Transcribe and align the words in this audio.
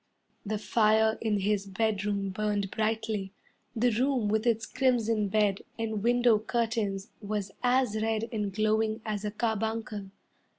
The 0.43 0.57
fire 0.57 1.19
in 1.21 1.41
his 1.41 1.67
bedroom 1.67 2.29
burned 2.31 2.71
brightly. 2.71 3.33
The 3.75 3.91
room 3.91 4.29
with 4.29 4.47
its 4.47 4.65
crimson 4.65 5.27
bed 5.27 5.61
and 5.77 6.01
window 6.01 6.39
curtains 6.39 7.09
Was 7.21 7.51
as 7.61 8.01
red 8.01 8.27
and 8.33 8.51
glowing 8.51 9.01
as 9.05 9.25
a 9.25 9.29
carbuncle. 9.29 10.09